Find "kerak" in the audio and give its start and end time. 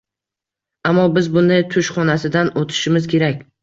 3.17-3.51